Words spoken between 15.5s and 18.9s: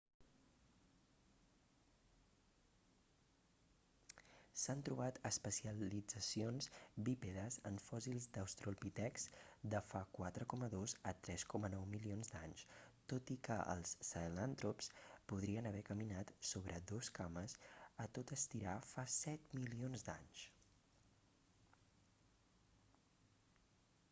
haver caminat sobre 2 cames a tot estirar